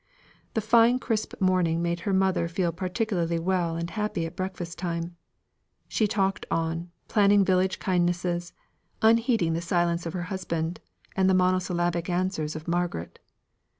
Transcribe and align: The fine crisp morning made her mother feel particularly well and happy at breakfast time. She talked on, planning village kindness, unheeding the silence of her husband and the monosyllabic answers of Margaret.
The 0.55 0.61
fine 0.61 0.97
crisp 0.97 1.39
morning 1.39 1.79
made 1.83 1.99
her 2.09 2.11
mother 2.11 2.47
feel 2.47 2.71
particularly 2.71 3.37
well 3.37 3.75
and 3.75 3.87
happy 3.87 4.25
at 4.25 4.35
breakfast 4.35 4.79
time. 4.79 5.15
She 5.87 6.07
talked 6.07 6.47
on, 6.49 6.89
planning 7.07 7.45
village 7.45 7.77
kindness, 7.77 8.51
unheeding 9.03 9.53
the 9.53 9.61
silence 9.61 10.07
of 10.07 10.13
her 10.13 10.23
husband 10.33 10.79
and 11.15 11.29
the 11.29 11.35
monosyllabic 11.35 12.09
answers 12.09 12.55
of 12.55 12.67
Margaret. 12.67 13.19